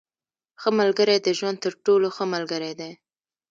[0.61, 2.91] •ښه ملګری د ژوند تر ټولو ښه ملګری دی.